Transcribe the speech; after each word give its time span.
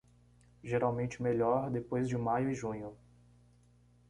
Geralmente 0.63 1.21
melhor 1.21 1.69
depois 1.69 2.09
de 2.09 2.17
maio 2.17 2.49
e 2.49 2.55
junho. 2.55 2.97